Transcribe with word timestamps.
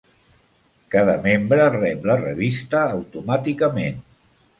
Cada 0.95 1.17
membre 1.25 1.67
rep 1.75 2.07
la 2.11 2.15
revista 2.21 2.81
automàticament. 2.95 4.01